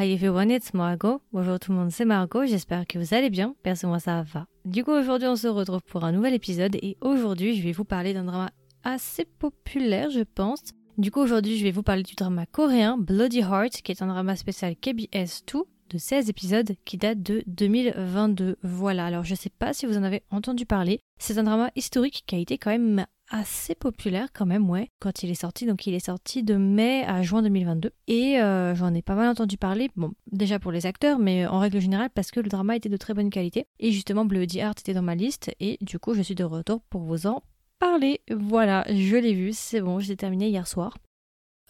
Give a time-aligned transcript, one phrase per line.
[0.00, 1.20] Hi everyone, it's Margot.
[1.32, 2.46] Bonjour tout le monde, c'est Margot.
[2.46, 3.56] J'espère que vous allez bien.
[3.64, 4.46] Perso, ça va.
[4.64, 7.84] Du coup, aujourd'hui, on se retrouve pour un nouvel épisode et aujourd'hui, je vais vous
[7.84, 8.52] parler d'un drama
[8.84, 10.60] assez populaire, je pense.
[10.98, 14.06] Du coup, aujourd'hui, je vais vous parler du drama coréen Bloody Heart, qui est un
[14.06, 18.56] drama spécial KBS 2 de 16 épisodes qui date de 2022.
[18.62, 21.00] Voilà, alors je sais pas si vous en avez entendu parler.
[21.18, 25.22] C'est un drama historique qui a été quand même assez populaire quand même, ouais, quand
[25.22, 25.66] il est sorti.
[25.66, 27.90] Donc il est sorti de mai à juin 2022.
[28.06, 31.58] Et euh, j'en ai pas mal entendu parler, bon, déjà pour les acteurs, mais en
[31.58, 33.66] règle générale parce que le drama était de très bonne qualité.
[33.78, 36.82] Et justement, Bloody Heart était dans ma liste, et du coup, je suis de retour
[36.90, 37.42] pour vous en
[37.78, 38.20] parler.
[38.30, 40.96] Voilà, je l'ai vu, c'est bon, j'ai terminé hier soir.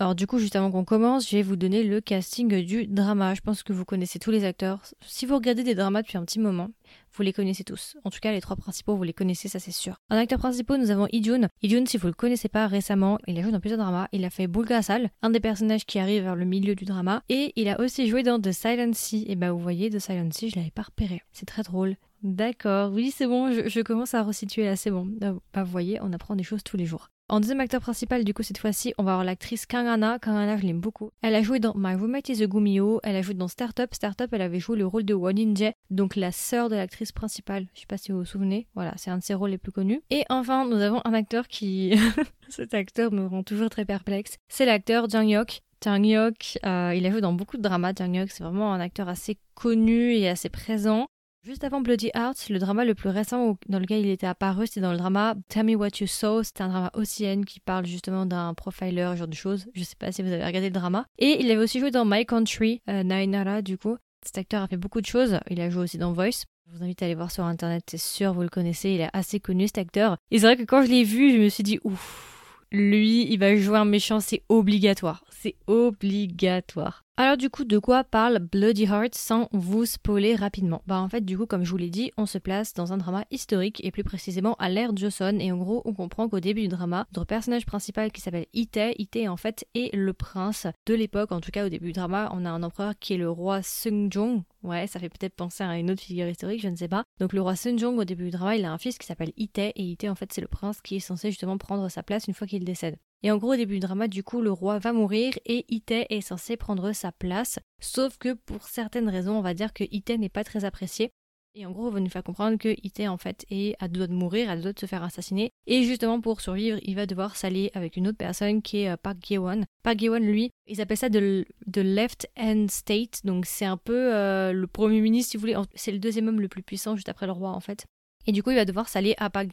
[0.01, 3.35] Alors du coup, juste avant qu'on commence, je vais vous donner le casting du drama.
[3.35, 4.81] Je pense que vous connaissez tous les acteurs.
[5.01, 6.71] Si vous regardez des dramas depuis un petit moment,
[7.13, 7.97] vous les connaissez tous.
[8.05, 9.97] En tout cas, les trois principaux, vous les connaissez, ça c'est sûr.
[10.09, 11.49] En acteur principal, nous avons Ijun.
[11.63, 14.07] Ijun, si vous le connaissez pas récemment, il a joué dans plusieurs dramas.
[14.13, 17.25] Il a fait Bulgasal, un des personnages qui arrive vers le milieu du drama.
[17.29, 19.25] Et il a aussi joué dans The Silent Sea.
[19.27, 21.23] Et bah vous voyez, The Silent Sea, je l'avais pas repéré.
[21.33, 21.97] C'est très drôle.
[22.23, 25.09] D'accord, oui c'est bon, je, commence à resituer là, c'est bon.
[25.23, 27.11] Euh, bah, vous voyez, on apprend des choses tous les jours.
[27.31, 30.19] En deuxième acteur principal, du coup, cette fois-ci, on va avoir l'actrice Kangana.
[30.19, 31.11] Kangana, je l'aime beaucoup.
[31.21, 33.01] Elle a joué dans My Roommate is a Gumio.
[33.03, 33.93] Elle a joué dans Startup.
[33.93, 37.67] Startup, elle avait joué le rôle de Waninje, donc la sœur de l'actrice principale.
[37.75, 38.67] Je sais pas si vous vous souvenez.
[38.75, 40.01] Voilà, c'est un de ses rôles les plus connus.
[40.09, 42.01] Et enfin, nous avons un acteur qui.
[42.49, 44.37] Cet acteur me rend toujours très perplexe.
[44.49, 45.61] C'est l'acteur Jang Hyuk.
[45.85, 47.93] Jang Hyuk, euh, il a joué dans beaucoup de dramas.
[47.95, 51.09] Jang Hyuk, c'est vraiment un acteur assez connu et assez présent.
[51.45, 54.81] Juste avant Bloody Heart, le drama le plus récent dans lequel il était apparu, c'était
[54.81, 56.43] dans le drama Tell Me What You Saw.
[56.43, 59.67] C'était un drama OCN qui parle justement d'un profiler, genre de choses.
[59.73, 61.07] Je sais pas si vous avez regardé le drama.
[61.19, 63.97] Et il avait aussi joué dans My Country, euh, Nainara, du coup.
[64.25, 65.39] Cet acteur a fait beaucoup de choses.
[65.49, 66.45] Il a joué aussi dans Voice.
[66.67, 68.91] Je vous invite à aller voir sur internet, c'est sûr, vous le connaissez.
[68.91, 70.19] Il est assez connu cet acteur.
[70.31, 73.39] Et c'est vrai que quand je l'ai vu, je me suis dit, ouf, lui, il
[73.39, 75.25] va jouer un méchant, c'est obligatoire.
[75.41, 77.05] C'est obligatoire.
[77.17, 80.83] Alors du coup, de quoi parle Bloody Heart sans vous spoiler rapidement?
[80.89, 82.97] Bah en fait, du coup, comme je vous l'ai dit, on se place dans un
[82.97, 86.63] drama historique et plus précisément à l'ère Joseon et en gros, on comprend qu'au début
[86.63, 90.95] du drama, notre personnage principal qui s'appelle Ite, Ite en fait est le prince de
[90.95, 93.31] l'époque, en tout cas au début du drama, on a un empereur qui est le
[93.31, 94.43] roi Seungjong.
[94.65, 97.05] Ouais, ça fait peut-être penser à une autre figure historique, je ne sais pas.
[97.21, 99.59] Donc le roi Seungjong au début du drama, il a un fils qui s'appelle Ite
[99.59, 102.35] et Ite en fait c'est le prince qui est censé justement prendre sa place une
[102.35, 102.97] fois qu'il décède.
[103.23, 105.91] Et en gros, au début du drama, du coup, le roi va mourir et Ite
[105.91, 107.59] est censé prendre sa place.
[107.81, 111.11] Sauf que pour certaines raisons, on va dire que Ite n'est pas très apprécié.
[111.57, 113.99] Et en gros, on va nous faire comprendre que Ite, en fait, est à deux
[113.99, 115.51] doigts de mourir, à deux doigts de se faire assassiner.
[115.67, 118.97] Et justement, pour survivre, il va devoir s'allier avec une autre personne qui est euh,
[118.97, 119.65] Park Gye-won.
[119.83, 123.23] Park lui, ils appellent ça de, Left Hand State.
[123.25, 125.57] Donc, c'est un peu euh, le premier ministre, si vous voulez.
[125.75, 127.87] C'est le deuxième homme le plus puissant, juste après le roi, en fait.
[128.29, 129.49] Et du coup, il va devoir s'allier à Park.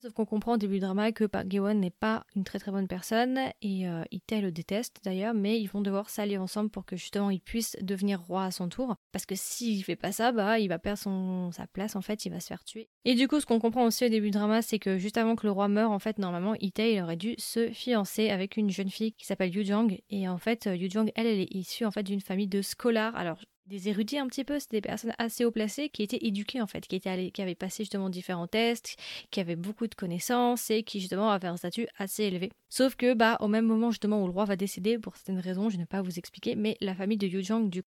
[0.00, 2.86] Sauf qu'on comprend au début du drama que Park n'est pas une très très bonne
[2.86, 7.30] personne et euh, le déteste d'ailleurs, mais ils vont devoir s'allier ensemble pour que justement
[7.30, 8.94] il puisse devenir roi à son tour.
[9.10, 12.24] Parce que s'il fait pas ça, bah il va perdre son, sa place en fait,
[12.24, 12.88] il va se faire tuer.
[13.04, 15.34] Et du coup, ce qu'on comprend aussi au début du drama, c'est que juste avant
[15.34, 18.70] que le roi meure, en fait, normalement, Itae il aurait dû se fiancer avec une
[18.70, 20.00] jeune fille qui s'appelle Yu Jong.
[20.10, 23.16] Et en fait, Yu Jong, elle, elle est issue en fait d'une famille de scholars.
[23.16, 26.60] Alors des érudits un petit peu, c'était des personnes assez haut placées qui étaient éduquées
[26.60, 28.96] en fait, qui, étaient qui avaient passé justement différents tests,
[29.30, 32.50] qui avaient beaucoup de connaissances et qui justement avaient un statut assez élevé.
[32.68, 35.70] Sauf que bah au même moment justement où le roi va décéder pour certaines raisons,
[35.70, 37.42] je ne vais pas vous expliquer, mais la famille de Yu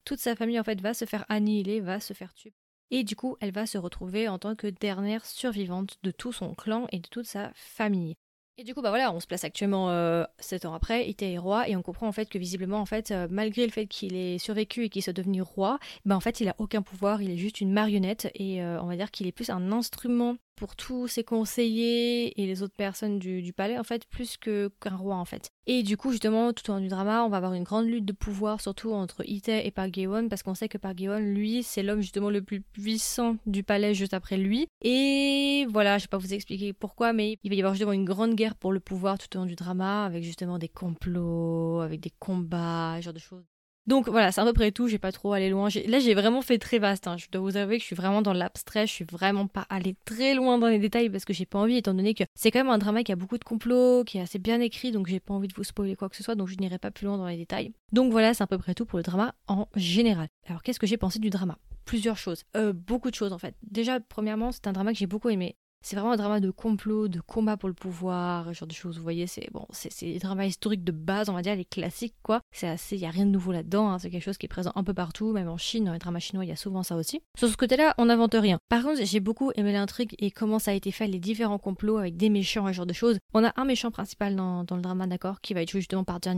[0.06, 2.54] toute sa famille en fait va se faire annihiler, va se faire tuer.
[2.92, 6.54] Et du coup, elle va se retrouver en tant que dernière survivante de tout son
[6.54, 8.16] clan et de toute sa famille.
[8.62, 11.36] Et du coup, bah voilà, on se place actuellement euh, 7 ans après, il était
[11.40, 14.16] roi, et on comprend en fait que visiblement, en fait, euh, malgré le fait qu'il
[14.16, 17.32] ait survécu et qu'il soit devenu roi, bah en fait, il a aucun pouvoir, il
[17.32, 20.76] est juste une marionnette, et euh, on va dire qu'il est plus un instrument pour
[20.76, 25.26] tous ses conseillers et les autres personnes du, palais, en fait, plus qu'un roi, en
[25.26, 25.50] fait.
[25.66, 28.06] Et du coup, justement, tout au long du drama, on va avoir une grande lutte
[28.06, 31.64] de pouvoir, surtout entre Ite et Park Gye-won, parce qu'on sait que Park Gye-won, lui,
[31.64, 34.68] c'est l'homme justement le plus puissant du palais juste après lui.
[34.84, 38.06] Et voilà, je vais pas vous expliquer pourquoi, mais il va y avoir justement une
[38.06, 42.02] grande guerre pour le pouvoir tout au long du drama, avec justement des complots, avec
[42.02, 43.51] des combats, ce genre de choses.
[43.88, 45.70] Donc voilà, c'est à peu près tout, j'ai pas trop allé loin.
[45.88, 47.18] Là j'ai vraiment fait très vaste, hein.
[47.18, 49.96] je dois vous avouer que je suis vraiment dans l'abstrait, je suis vraiment pas allée
[50.06, 52.60] très loin dans les détails parce que j'ai pas envie, étant donné que c'est quand
[52.60, 55.20] même un drama qui a beaucoup de complots, qui est assez bien écrit, donc j'ai
[55.20, 57.18] pas envie de vous spoiler quoi que ce soit, donc je n'irai pas plus loin
[57.18, 57.74] dans les détails.
[57.92, 60.28] Donc voilà, c'est à peu près tout pour le drama en général.
[60.48, 61.58] Alors qu'est-ce que j'ai pensé du drama?
[61.86, 63.56] Plusieurs choses, euh, beaucoup de choses en fait.
[63.64, 65.56] Déjà, premièrement, c'est un drama que j'ai beaucoup aimé.
[65.82, 68.98] C'est vraiment un drama de complot, de combat pour le pouvoir, ce genre de choses.
[68.98, 72.16] Vous voyez, c'est bon, c'est des dramas historiques de base, on va dire, les classiques,
[72.24, 72.42] quoi.
[72.52, 73.90] C'est assez, il y a rien de nouveau là-dedans.
[73.90, 74.00] Hein.
[74.00, 76.20] C'est quelque chose qui est présent un peu partout, même en Chine, dans les dramas
[76.20, 77.22] chinois, il y a souvent ça aussi.
[77.38, 78.58] Sur ce côté-là, on n'invente rien.
[78.70, 81.98] Par contre, j'ai beaucoup aimé l'intrigue et comment ça a été fait, les différents complots
[81.98, 83.18] avec des méchants ce genre de choses.
[83.34, 86.20] On a un méchant principal dans, le drama, d'accord, qui va être joué justement par
[86.22, 86.32] Jan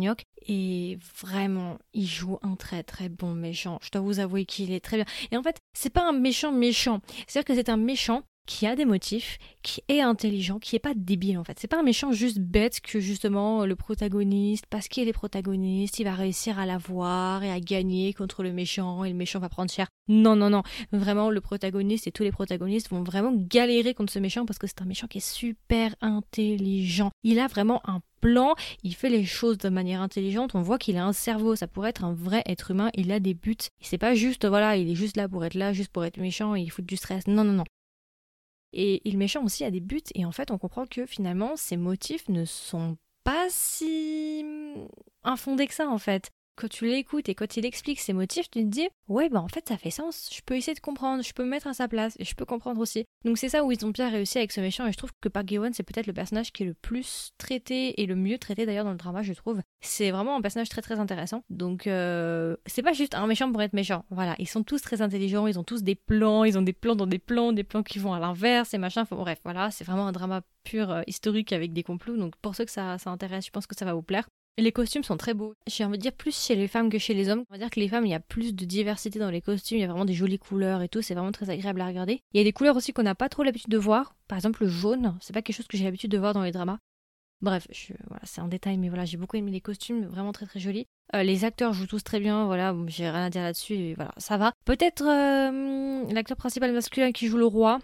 [0.48, 3.80] et vraiment, il joue un très très bon méchant.
[3.82, 5.06] Je dois vous avouer qu'il est très bien.
[5.32, 7.00] Et en fait, c'est pas un méchant méchant.
[7.28, 10.94] C'est-à-dire que c'est un méchant qui a des motifs, qui est intelligent, qui est pas
[10.96, 11.58] débile en fait.
[11.60, 16.04] C'est pas un méchant juste bête que justement le protagoniste, parce qu'il est protagoniste, il
[16.04, 19.72] va réussir à l'avoir et à gagner contre le méchant et le méchant va prendre
[19.72, 19.88] cher.
[20.08, 20.64] Non, non, non.
[20.92, 24.68] Vraiment, le protagoniste et tous les protagonistes vont vraiment galérer contre ce méchant parce que
[24.68, 27.12] c'est un méchant qui est super intelligent.
[27.24, 30.98] Il a vraiment un plan, il fait les choses de manière intelligente, on voit qu'il
[30.98, 33.58] a un cerveau, ça pourrait être un vrai être humain, il a des buts.
[33.82, 36.56] C'est pas juste, voilà, il est juste là pour être là, juste pour être méchant
[36.56, 37.28] il fout du stress.
[37.28, 37.64] Non, non, non.
[38.74, 41.78] Et il méchant aussi a des buts, et en fait, on comprend que finalement, ses
[41.78, 44.46] motifs ne sont pas si
[45.24, 48.64] infondés que ça, en fait quand tu l'écoutes et quand il explique ses motifs, tu
[48.64, 51.34] te dis ouais bah en fait ça fait sens, je peux essayer de comprendre, je
[51.34, 53.06] peux me mettre à sa place et je peux comprendre aussi.
[53.26, 55.30] Donc c'est ça où ils ont bien réussi avec ce méchant et je trouve que
[55.30, 58.66] Park Gewan c'est peut-être le personnage qui est le plus traité et le mieux traité
[58.66, 59.62] d'ailleurs dans le drama je trouve.
[59.82, 61.44] C'est vraiment un personnage très très intéressant.
[61.50, 64.06] Donc euh, c'est pas juste un méchant pour être méchant.
[64.10, 66.96] Voilà, ils sont tous très intelligents, ils ont tous des plans, ils ont des plans
[66.96, 69.06] dans des plans, des plans qui vont à l'inverse et machin.
[69.10, 72.18] bref, voilà, c'est vraiment un drama pur euh, historique avec des complots.
[72.18, 74.28] Donc pour ceux que ça, ça intéresse, je pense que ça va vous plaire.
[74.60, 75.56] Les costumes sont très beaux.
[75.66, 77.44] J'ai envie de dire plus chez les femmes que chez les hommes.
[77.50, 79.80] On va dire que les femmes, il y a plus de diversité dans les costumes,
[79.80, 82.22] il y a vraiment des jolies couleurs et tout, c'est vraiment très agréable à regarder.
[82.34, 84.16] Il y a des couleurs aussi qu'on n'a pas trop l'habitude de voir.
[84.28, 86.52] Par exemple, le jaune, c'est pas quelque chose que j'ai l'habitude de voir dans les
[86.52, 86.78] dramas.
[87.42, 87.68] Bref,
[88.24, 90.86] c'est en détail, mais voilà, j'ai beaucoup aimé les costumes, vraiment très très jolis.
[91.16, 94.38] Euh, les acteurs jouent tous très bien, voilà, j'ai rien à dire là-dessus, voilà, ça
[94.38, 94.54] va.
[94.66, 97.80] Peut-être euh, l'acteur principal masculin qui joue le roi,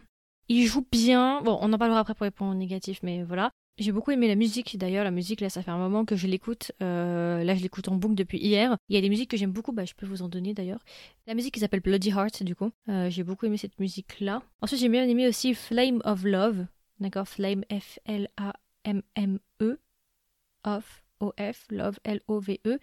[0.50, 1.42] il joue bien.
[1.42, 3.52] Bon, on en parlera après pour les points négatifs, mais voilà.
[3.80, 4.78] J'ai beaucoup aimé la musique.
[4.78, 7.88] D'ailleurs, la musique là ça fait un moment que je l'écoute, euh, là je l'écoute
[7.88, 8.78] en boucle depuis hier.
[8.90, 10.84] Il y a des musiques que j'aime beaucoup, bah, je peux vous en donner d'ailleurs.
[11.28, 14.44] La musique qui s'appelle Bloody Heart du coup, euh, j'ai beaucoup aimé cette musique là.
[14.62, 16.66] Ensuite j'ai bien aimé aussi Flame of Love,
[17.00, 19.00] d'accord, Flame F-L-A-M-M-E,
[20.66, 22.80] of O-F, Love L-O-V-E,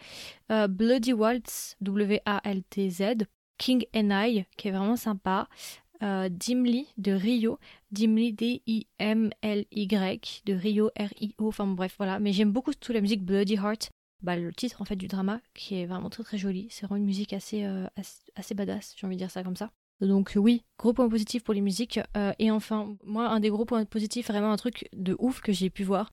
[0.50, 3.26] euh, Bloody Waltz, W-A-L-T-Z,
[3.58, 5.48] King and I, qui est vraiment sympa.
[6.02, 7.58] Euh, Dimly de Rio,
[7.90, 8.82] Dimly D-I-M-L-Y
[10.44, 13.88] de Rio R-I-O, enfin bref voilà, mais j'aime beaucoup toute la musique Bloody Heart,
[14.22, 16.96] bah, le titre en fait du drama qui est vraiment très très joli, c'est vraiment
[16.96, 17.86] une musique assez, euh,
[18.34, 19.70] assez, badass, j'ai envie de dire ça comme ça.
[20.02, 21.98] Donc oui, gros point positif pour les musiques.
[22.18, 25.52] Euh, et enfin, moi, un des gros points positifs, vraiment un truc de ouf que
[25.52, 26.10] j'ai pu voir,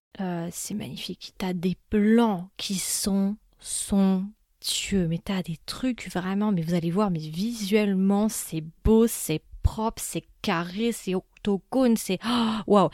[0.51, 1.33] c'est magnifique.
[1.37, 7.11] T'as des plans qui sont somptueux, mais t'as des trucs vraiment, mais vous allez voir,
[7.11, 12.19] mais visuellement, c'est beau, c'est propre, c'est carré, c'est octogone, c'est
[12.67, 12.89] waouh.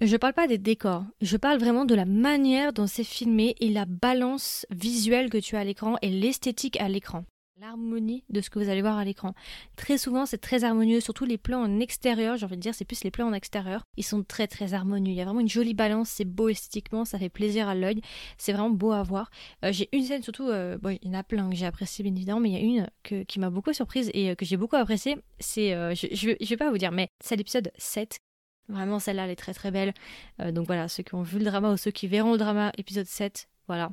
[0.00, 3.68] Je parle pas des décors, je parle vraiment de la manière dont c'est filmé et
[3.68, 7.24] la balance visuelle que tu as à l'écran et l'esthétique à l'écran
[7.60, 9.34] l'harmonie de ce que vous allez voir à l'écran.
[9.76, 12.86] Très souvent, c'est très harmonieux, surtout les plans en extérieur, j'ai envie de dire, c'est
[12.86, 13.84] plus les plans en extérieur.
[13.98, 15.12] Ils sont très très harmonieux.
[15.12, 18.00] Il y a vraiment une jolie balance, c'est beau esthétiquement, ça fait plaisir à l'œil,
[18.38, 19.30] c'est vraiment beau à voir.
[19.64, 22.14] Euh, j'ai une scène surtout, euh, il y en a plein que j'ai apprécié bien
[22.14, 24.56] évidemment, mais il y a une que, qui m'a beaucoup surprise et euh, que j'ai
[24.56, 25.18] beaucoup apprécié.
[25.38, 28.18] C'est, je, je, je, vais pas vous dire, mais c'est l'épisode 7.
[28.68, 29.92] Vraiment, celle-là, elle est très très belle.
[30.52, 33.06] donc voilà, ceux qui ont vu le drama ou ceux qui verront le drama épisode
[33.06, 33.90] 7, voilà,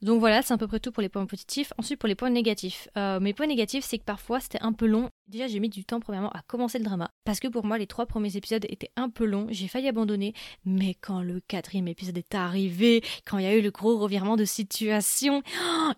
[0.00, 1.72] donc voilà, c'est à peu près tout pour les points positifs.
[1.76, 2.88] Ensuite, pour les points négatifs.
[2.96, 5.10] Euh, mes points négatifs, c'est que parfois c'était un peu long.
[5.28, 7.10] Déjà, j'ai mis du temps premièrement à commencer le drama.
[7.24, 9.46] Parce que pour moi, les trois premiers épisodes étaient un peu longs.
[9.50, 10.32] J'ai failli abandonner.
[10.64, 14.36] Mais quand le quatrième épisode est arrivé, quand il y a eu le gros revirement
[14.36, 15.42] de situation,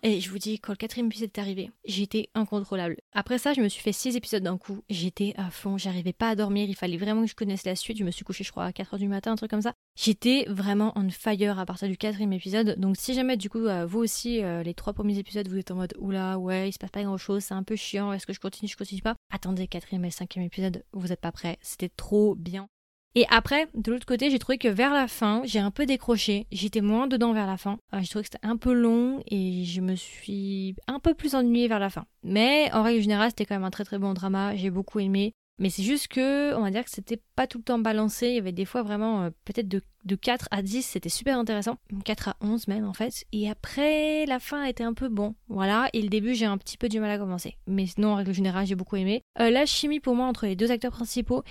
[0.03, 2.97] et je vous dis, quand le quatrième épisode est arrivé, j'étais incontrôlable.
[3.13, 4.83] Après ça, je me suis fait six épisodes d'un coup.
[4.89, 6.67] J'étais à fond, j'arrivais pas à dormir.
[6.67, 7.97] Il fallait vraiment que je connaisse la suite.
[7.97, 9.73] Je me suis couchée, je crois, à 4h du matin, un truc comme ça.
[9.95, 12.75] J'étais vraiment on fire à partir du quatrième épisode.
[12.79, 15.71] Donc si jamais du coup euh, vous aussi euh, les trois premiers épisodes vous êtes
[15.71, 18.25] en mode oula ouais il se passe pas grand chose, c'est un peu chiant, est-ce
[18.25, 19.15] que je continue, je continue pas?
[19.29, 22.67] Attendez quatrième et cinquième épisode, vous êtes pas prêts, c'était trop bien.
[23.13, 26.47] Et après, de l'autre côté, j'ai trouvé que vers la fin, j'ai un peu décroché.
[26.51, 27.77] J'étais moins dedans vers la fin.
[27.93, 31.35] Euh, j'ai trouvé que c'était un peu long et je me suis un peu plus
[31.35, 32.05] ennuyée vers la fin.
[32.23, 34.55] Mais en règle générale, c'était quand même un très très bon drama.
[34.55, 35.33] J'ai beaucoup aimé.
[35.61, 38.29] Mais c'est juste que, on va dire que c'était pas tout le temps balancé.
[38.29, 41.37] Il y avait des fois vraiment, euh, peut-être de, de, 4 à 10, c'était super
[41.37, 41.77] intéressant.
[42.03, 43.25] 4 à 11 même, en fait.
[43.31, 45.35] Et après, la fin était un peu bon.
[45.49, 45.87] Voilà.
[45.93, 47.57] Et le début, j'ai un petit peu du mal à commencer.
[47.67, 49.21] Mais sinon, en règle générale, j'ai beaucoup aimé.
[49.39, 51.43] Euh, la chimie, pour moi, entre les deux acteurs principaux,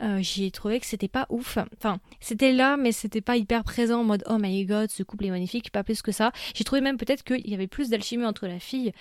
[0.00, 1.58] euh, j'ai trouvé que c'était pas ouf.
[1.76, 5.26] Enfin, c'était là, mais c'était pas hyper présent en mode, oh my god, ce couple
[5.26, 5.72] est magnifique.
[5.72, 6.32] Pas plus que ça.
[6.54, 8.92] J'ai trouvé même peut-être qu'il y avait plus d'alchimie entre la fille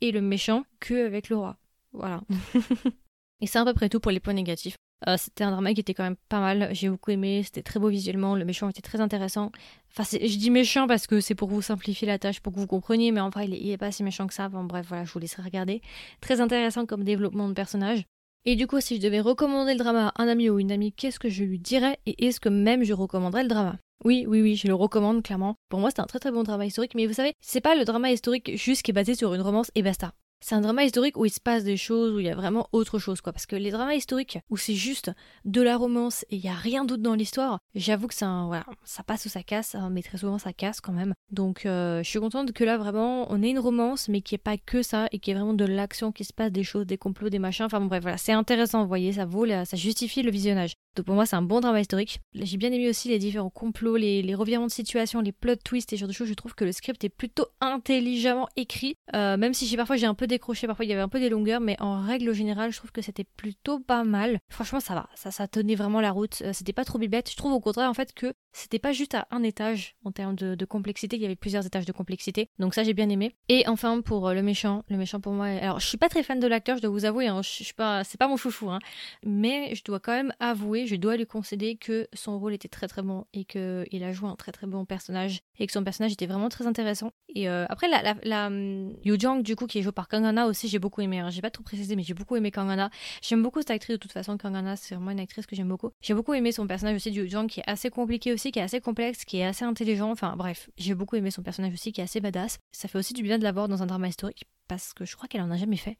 [0.00, 1.58] et le méchant qu'avec le roi.
[1.92, 2.22] Voilà.
[3.44, 4.78] Et c'est à peu près tout pour les points négatifs.
[5.06, 6.70] Euh, c'était un drama qui était quand même pas mal.
[6.72, 7.42] J'ai beaucoup aimé.
[7.44, 8.36] C'était très beau visuellement.
[8.36, 9.52] Le méchant était très intéressant.
[9.90, 12.66] Enfin, je dis méchant parce que c'est pour vous simplifier la tâche, pour que vous
[12.66, 14.48] compreniez, mais en vrai, il est, pas si méchant que ça.
[14.48, 15.82] Bon, bref, voilà, je vous laisserai regarder.
[16.22, 18.06] Très intéressant comme développement de personnage.
[18.46, 20.92] Et du coup, si je devais recommander le drama à un ami ou une amie,
[20.92, 23.76] qu'est-ce que je lui dirais Et est-ce que même je recommanderais le drama?
[24.06, 25.56] Oui, oui, oui, je le recommande clairement.
[25.68, 27.84] Pour moi, c'est un très très bon drama historique, mais vous savez, c'est pas le
[27.84, 31.16] drama historique juste qui est basé sur une romance et basta c'est un drama historique
[31.16, 33.32] où il se passe des choses, où il y a vraiment autre chose, quoi.
[33.32, 35.10] Parce que les dramas historiques où c'est juste
[35.46, 38.66] de la romance et il y a rien d'autre dans l'histoire, j'avoue que ça, voilà,
[38.84, 41.14] ça passe ou ça casse, hein, mais très souvent ça casse quand même.
[41.30, 44.38] Donc euh, je suis contente que là vraiment on ait une romance, mais qui est
[44.38, 46.98] pas que ça et qui est vraiment de l'action, qui se passe des choses, des
[46.98, 47.64] complots, des machins.
[47.64, 50.74] Enfin bon bref, voilà, c'est intéressant, vous voyez, ça vaut, ça justifie le visionnage.
[50.94, 52.20] Donc pour moi c'est un bon drama historique.
[52.34, 55.90] J'ai bien aimé aussi les différents complots, les, les revirements de situation, les plot twists
[55.94, 56.28] et ce genre de choses.
[56.28, 60.14] Je trouve que le script est plutôt intelligemment écrit, euh, même si parfois j'ai un
[60.14, 62.78] peu décroché, parfois il y avait un peu des longueurs, mais en règle générale, je
[62.78, 64.40] trouve que c'était plutôt pas mal.
[64.48, 67.30] Franchement, ça va, ça, ça tenait vraiment la route, euh, c'était pas trop bibette.
[67.30, 70.34] Je trouve au contraire en fait que c'était pas juste à un étage en termes
[70.34, 73.34] de, complexité, il y avait plusieurs étages de complexité, donc ça j'ai bien aimé.
[73.48, 76.22] Et enfin pour euh, le méchant, le méchant pour moi, alors je suis pas très
[76.22, 78.70] fan de l'acteur, je dois vous avouer, hein, je, suis pas, c'est pas mon chouchou,
[78.70, 78.78] hein,
[79.24, 82.88] mais je dois quand même avouer, je dois lui concéder que son rôle était très
[82.88, 85.84] très bon et que il a joué un très très bon personnage et que son
[85.84, 87.10] personnage était vraiment très intéressant.
[87.34, 90.46] Et après la, la, la, hum, Yu Jong du coup qui est joué par Kangana
[90.46, 91.18] aussi j'ai beaucoup aimé.
[91.18, 91.28] Hein.
[91.28, 92.88] J'ai pas trop précisé, mais j'ai beaucoup aimé Kangana.
[93.22, 94.38] J'aime beaucoup cette actrice de toute façon.
[94.38, 95.90] Kangana, c'est vraiment une actrice que j'aime beaucoup.
[96.00, 98.62] J'ai beaucoup aimé son personnage aussi du Jang qui est assez compliqué aussi, qui est
[98.62, 100.10] assez complexe, qui est assez intelligent.
[100.10, 102.58] Enfin bref, j'ai beaucoup aimé son personnage aussi qui est assez badass.
[102.72, 105.28] Ça fait aussi du bien de l'avoir dans un drama historique parce que je crois
[105.28, 105.98] qu'elle en a jamais fait,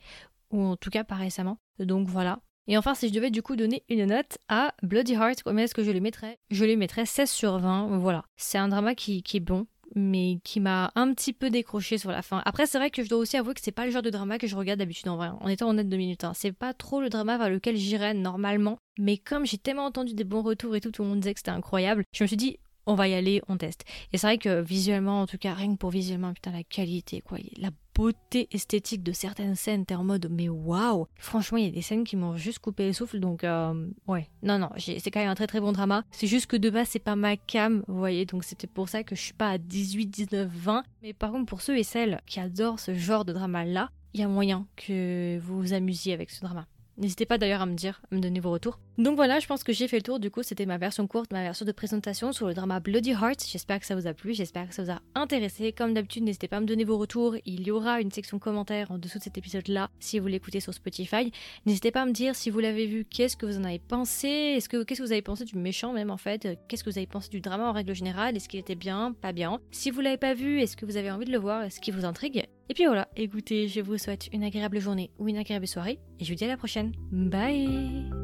[0.50, 1.59] ou en tout cas pas récemment.
[1.78, 2.40] Donc voilà.
[2.66, 5.75] Et enfin, si je devais du coup donner une note à Bloody Heart, combien est-ce
[5.75, 6.38] que je les mettrais?
[6.50, 7.99] Je les mettrais 16 sur 20.
[7.99, 8.25] Voilà.
[8.37, 12.11] C'est un drama qui, qui est bon, mais qui m'a un petit peu décroché sur
[12.11, 12.43] la fin.
[12.45, 14.38] Après, c'est vrai que je dois aussi avouer que c'est pas le genre de drama
[14.38, 16.25] que je regarde d'habitude en vrai, en étant honnête deux minutes.
[16.25, 16.33] Hein.
[16.35, 20.25] C'est pas trop le drama vers lequel j'irais normalement, mais comme j'ai tellement entendu des
[20.25, 22.59] bons retours et tout, tout le monde disait que c'était incroyable, je me suis dit,
[22.87, 23.85] on va y aller, on teste.
[24.12, 27.21] Et c'est vrai que visuellement, en tout cas, rien que pour visuellement, putain, la qualité,
[27.21, 31.69] quoi, la beauté esthétique de certaines scènes, t'es en mode, mais waouh Franchement, il y
[31.69, 34.29] a des scènes qui m'ont juste coupé le souffle, donc euh, ouais.
[34.43, 36.05] Non, non, c'est quand même un très très bon drama.
[36.11, 39.05] C'est juste que de base, c'est pas ma cam, vous voyez, donc c'était pour ça
[39.05, 40.83] que je suis pas à 18, 19, 20.
[41.03, 44.23] Mais par contre, pour ceux et celles qui adorent ce genre de drama-là, il y
[44.23, 46.67] a moyen que vous vous amusiez avec ce drama.
[46.97, 48.79] N'hésitez pas d'ailleurs à me dire, à me donner vos retours.
[48.99, 50.21] Donc voilà, je pense que j'ai fait le tour.
[50.21, 53.45] Du coup, c'était ma version courte, ma version de présentation sur le drama Bloody Heart.
[53.51, 55.73] J'espère que ça vous a plu, j'espère que ça vous a intéressé.
[55.73, 57.35] Comme d'habitude, n'hésitez pas à me donner vos retours.
[57.45, 60.73] Il y aura une section commentaires en dessous de cet épisode-là si vous l'écoutez sur
[60.73, 61.33] Spotify.
[61.67, 64.29] N'hésitez pas à me dire si vous l'avez vu, qu'est-ce que vous en avez pensé?
[64.29, 66.49] Est-ce que qu'est-ce que vous avez pensé du méchant même en fait?
[66.69, 68.37] Qu'est-ce que vous avez pensé du drama en règle générale?
[68.37, 69.59] Est-ce qu'il était bien, pas bien?
[69.73, 71.63] Si vous l'avez pas vu, est-ce que vous avez envie de le voir?
[71.63, 72.45] Est-ce qu'il vous intrigue?
[72.68, 76.25] Et puis voilà, écoutez, je vous souhaite une agréable journée ou une agréable soirée et
[76.25, 76.92] je vous dis à la prochaine.
[77.12, 78.24] Bye